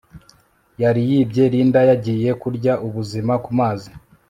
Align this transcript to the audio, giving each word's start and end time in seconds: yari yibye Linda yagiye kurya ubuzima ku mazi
yari 0.81 1.01
yibye 1.09 1.43
Linda 1.53 1.81
yagiye 1.89 2.29
kurya 2.41 2.73
ubuzima 2.87 3.33
ku 3.43 3.51
mazi 3.59 3.91